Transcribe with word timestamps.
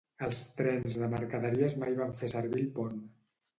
Els 0.27 0.37
trens 0.59 0.97
de 1.01 1.09
mercaderies 1.11 1.77
mai 1.85 1.95
van 2.01 2.17
fer 2.25 2.33
servir 2.35 2.61
el 2.63 2.69
pont. 2.81 3.01